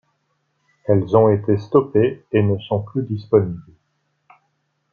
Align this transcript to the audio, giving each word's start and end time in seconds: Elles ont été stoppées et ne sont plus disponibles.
Elles 0.85 1.15
ont 1.15 1.29
été 1.29 1.59
stoppées 1.59 2.25
et 2.31 2.41
ne 2.41 2.57
sont 2.57 2.81
plus 2.81 3.03
disponibles. 3.03 3.71